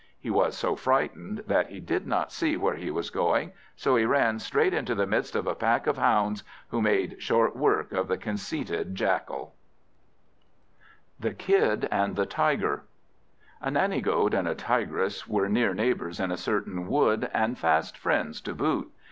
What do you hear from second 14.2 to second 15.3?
and a Tigress